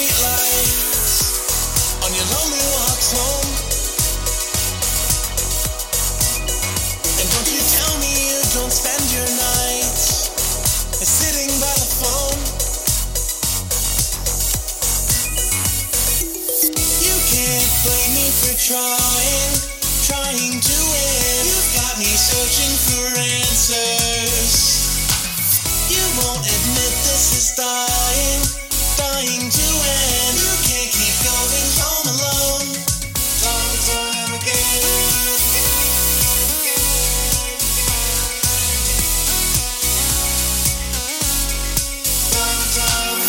in 0.00 0.06
the 0.06 0.12
streetlights 0.16 2.04
on 2.04 2.10
your 2.14 2.24
lonely 2.32 2.64
walks 2.72 3.12
home? 3.12 3.50
And 7.20 7.28
don't 7.28 7.50
you 7.52 7.60
tell 7.60 7.94
me 8.00 8.32
you 8.32 8.40
don't 8.56 8.72
spend 8.72 9.04
your 9.12 9.28
nights 9.36 10.32
sitting 11.04 11.52
by 11.60 11.74
the 11.76 11.90
phone. 12.00 12.40
You 17.04 17.16
can't 17.28 17.72
blame 17.84 18.12
me 18.16 18.28
for 18.40 18.56
trying, 18.56 19.52
trying 20.08 20.60
to 20.60 20.76
win. 20.96 21.44
You've 21.44 21.72
got 21.76 21.98
me 21.98 22.08
searching 22.16 22.72
for 22.88 23.04
answers. 23.20 24.52
You 25.92 26.04
won't 26.16 26.46
admit 26.46 26.92
this 27.04 27.36
is 27.36 27.52
dying, 27.56 28.59
dying 29.00 29.48
to 29.48 29.66
end. 29.96 30.36
You 30.36 30.52
can't 30.68 30.92
keep 30.92 31.16
going 31.24 31.68
home 31.80 32.06
alone. 32.12 32.68
And 33.48 33.72
time 33.88 34.32
again. 34.36 34.80
Time 42.32 42.62
time 42.76 43.20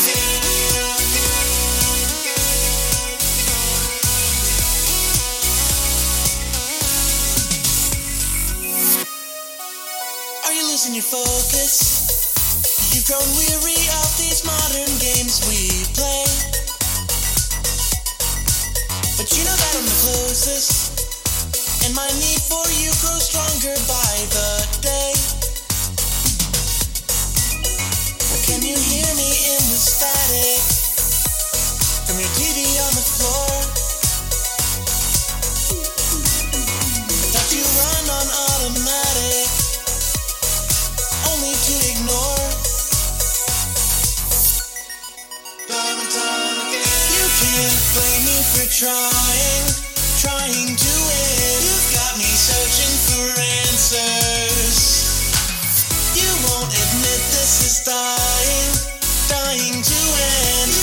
Are 10.45 10.53
you 10.53 10.63
losing 10.67 10.93
your 10.95 11.03
focus? 11.03 12.00
Grown 13.11 13.35
weary 13.35 13.75
of 13.75 14.09
these 14.15 14.39
modern 14.45 14.87
games 15.03 15.43
we 15.43 15.83
play. 15.99 16.23
But 19.19 19.27
you 19.35 19.43
know 19.43 19.51
that 19.51 19.75
I'm 19.75 19.83
the 19.83 19.99
closest, 19.99 20.95
and 21.83 21.93
my 21.93 22.07
need 22.23 22.39
for 22.47 22.63
you 22.71 22.87
grows 23.03 23.27
stronger 23.27 23.75
by 23.83 24.15
the 24.31 24.63
day. 24.79 25.11
Can 28.47 28.63
you 28.63 28.79
hear 28.79 29.11
me 29.19 29.29
in 29.43 29.59
the 29.59 29.79
static 29.91 30.63
from 32.07 32.15
your 32.15 32.31
TV 32.39 32.63
on 32.79 32.95
the 32.95 33.03
floor? 33.03 33.80
For 48.61 48.85
trying, 48.85 49.65
trying 50.19 50.75
to 50.75 50.93
win. 51.07 51.57
You've 51.65 51.93
got 51.93 52.17
me 52.17 52.25
searching 52.25 52.93
for 53.09 53.25
answers. 53.65 54.77
You 56.15 56.29
won't 56.45 56.69
admit 56.69 57.21
this 57.33 57.65
is 57.65 57.85
dying, 57.85 58.71
dying 59.29 59.81
to 59.81 59.99
end. 60.61 60.80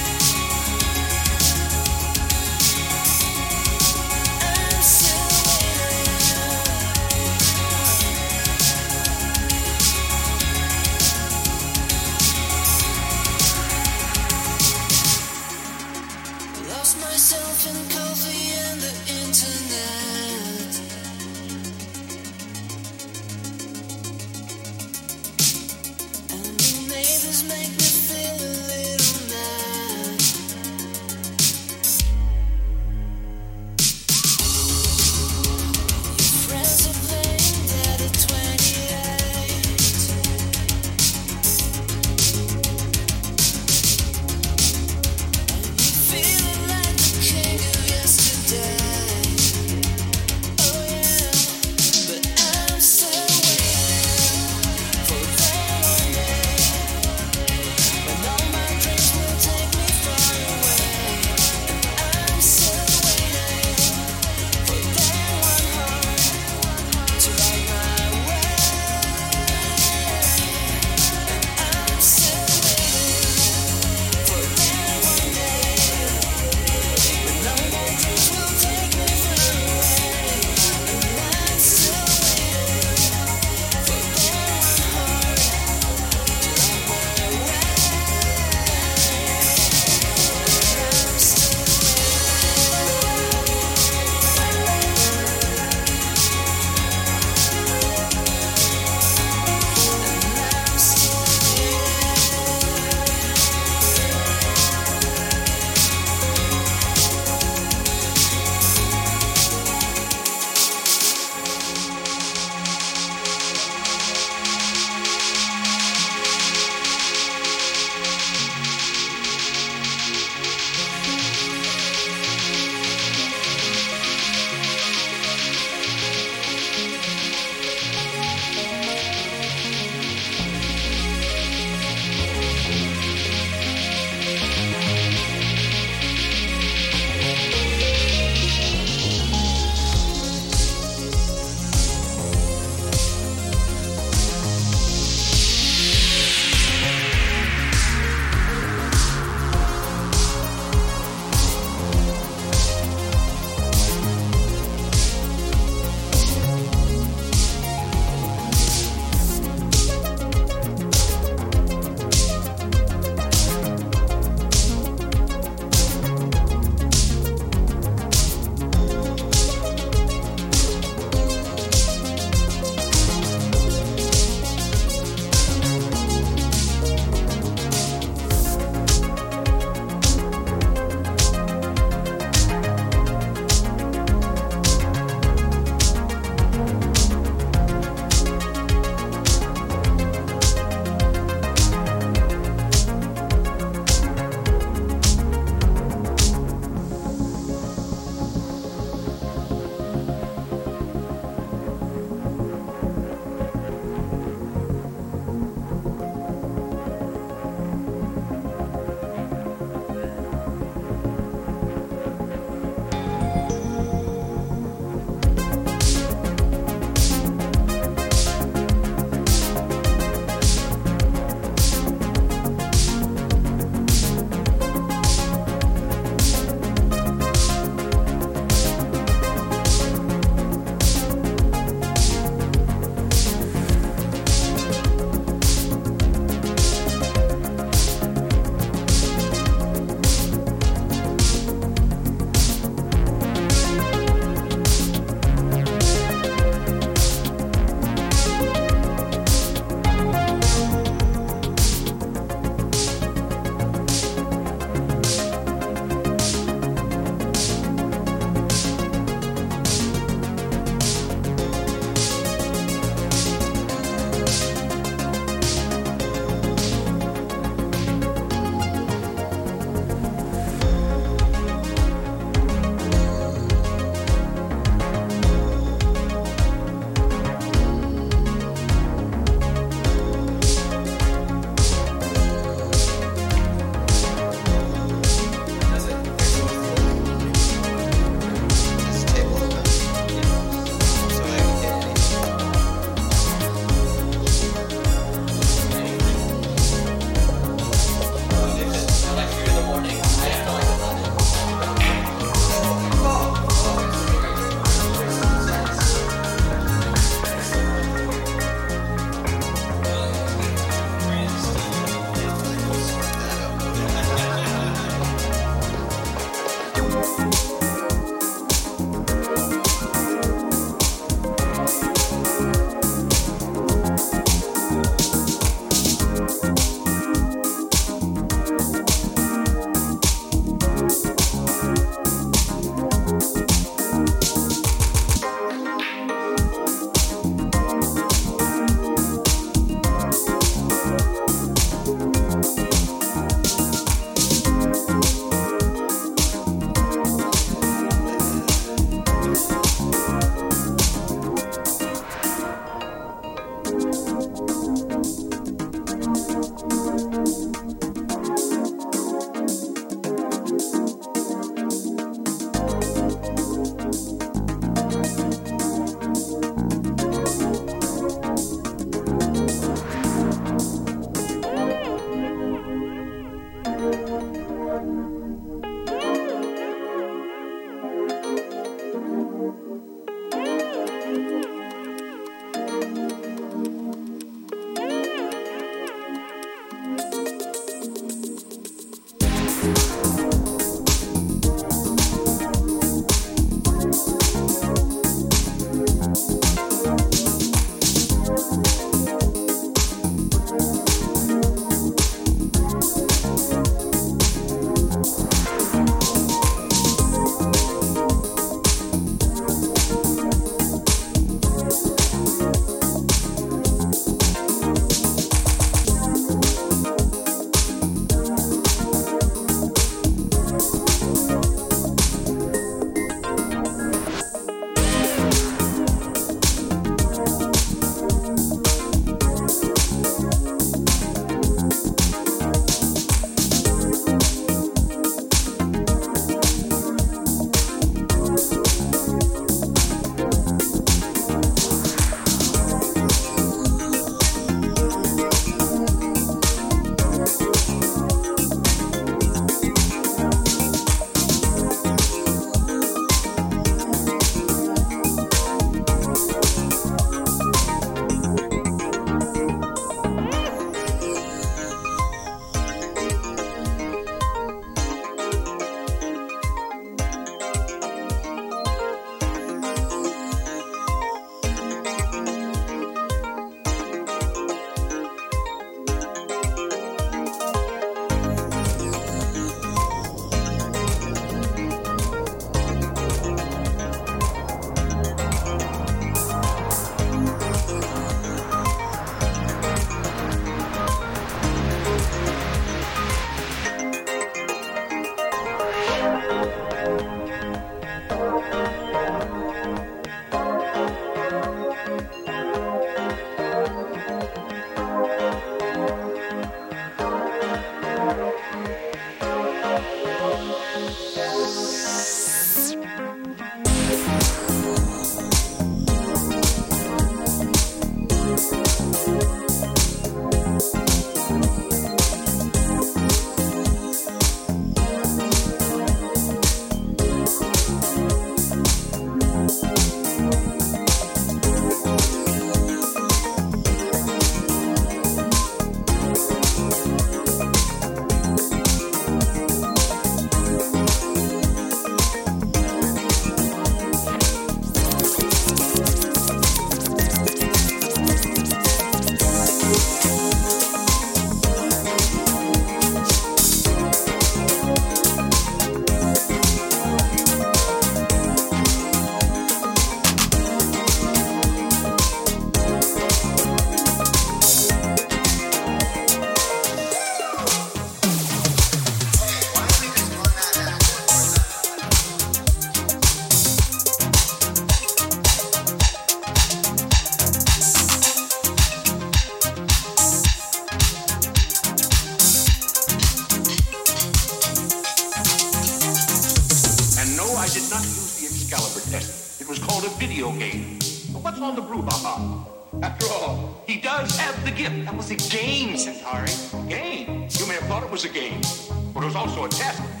Also 599.31 599.45
a 599.45 599.49
test. 599.49 600.00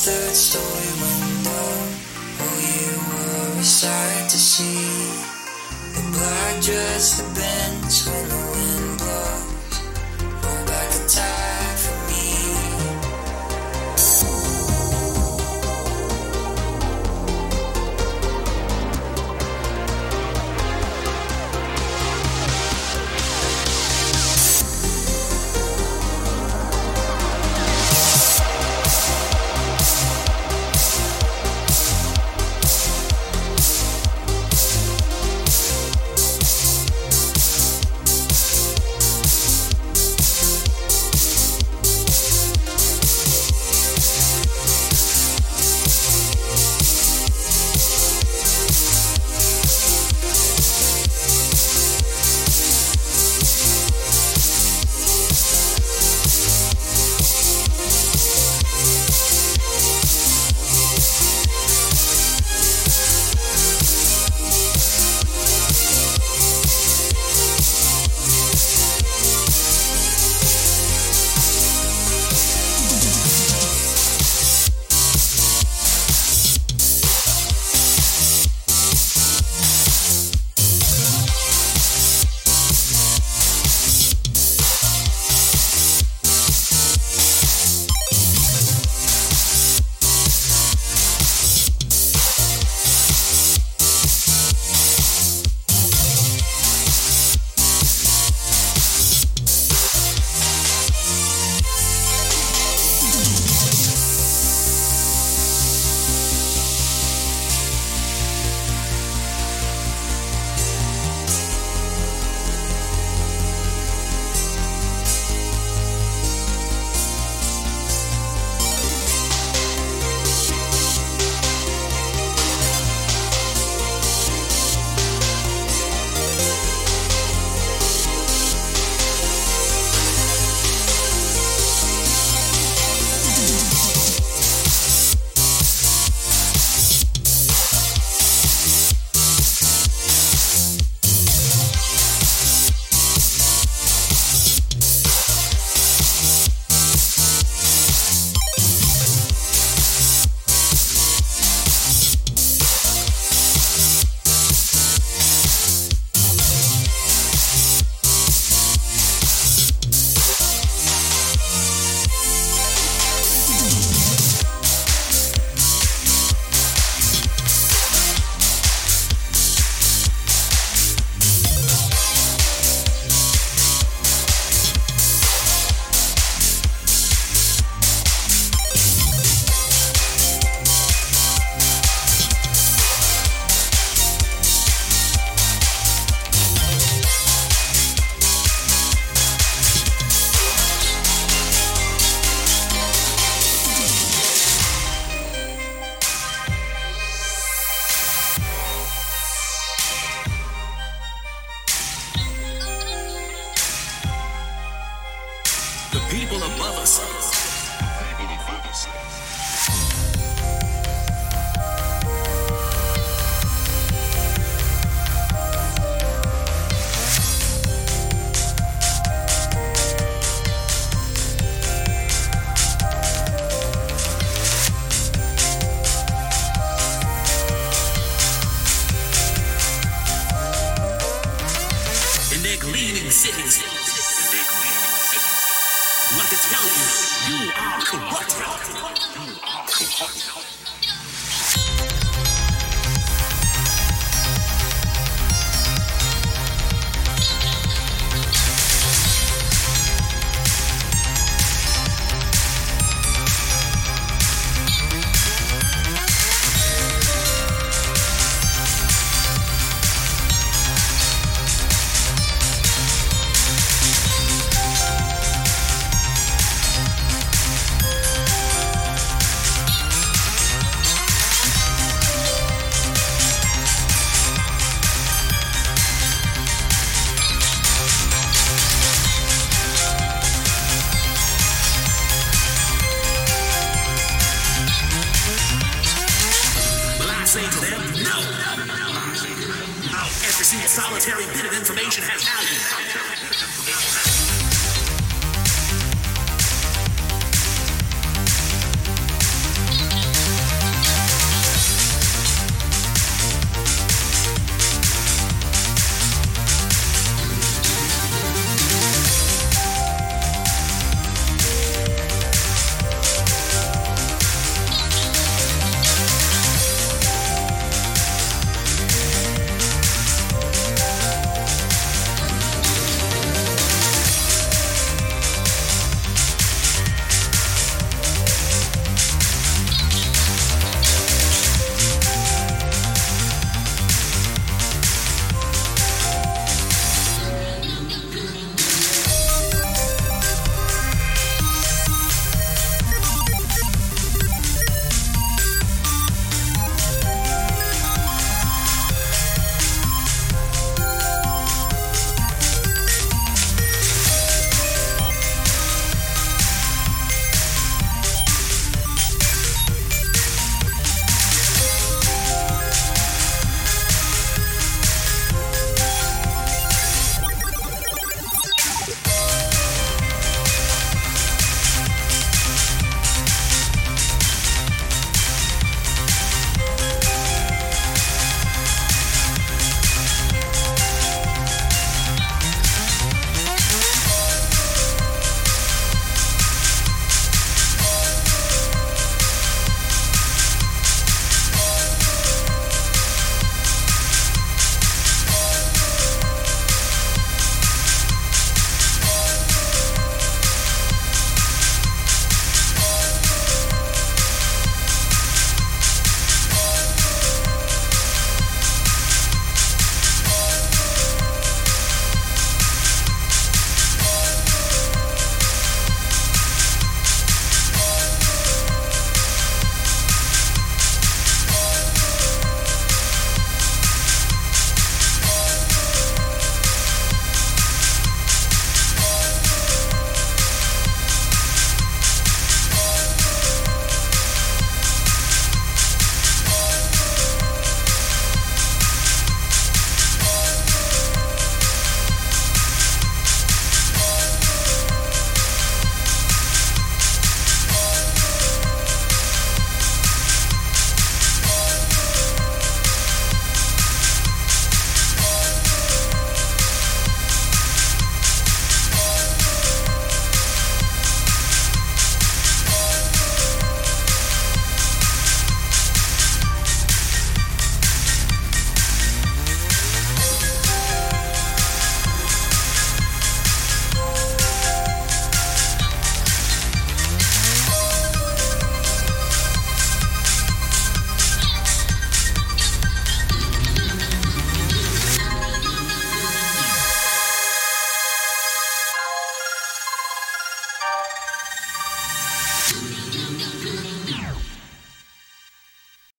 third 0.00 0.34
story 0.34 0.92
window. 0.96 1.68
Oh, 2.40 2.56
you 2.56 2.96
were 3.04 3.60
a 3.60 3.62
sight 3.62 4.30
to 4.30 4.38
see. 4.38 5.12
The 5.92 6.00
black 6.16 6.62
dress, 6.62 7.20
the 7.20 7.28
bench, 7.36 8.08